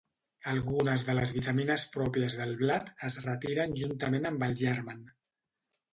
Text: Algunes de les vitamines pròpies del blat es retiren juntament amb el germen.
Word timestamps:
Algunes 0.53 1.03
de 1.09 1.15
les 1.17 1.33
vitamines 1.35 1.83
pròpies 1.97 2.37
del 2.41 2.55
blat 2.63 2.89
es 3.11 3.21
retiren 3.29 3.79
juntament 3.83 4.27
amb 4.31 4.47
el 4.49 4.57
germen. 4.63 5.09